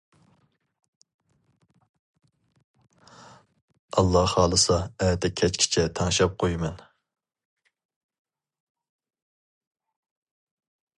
[3.93, 6.83] ئاللا خالىسا ئەتە كەچكىچە تەڭشەپ قويىمەن.